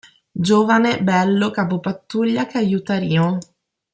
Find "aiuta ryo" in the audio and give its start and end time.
2.57-3.37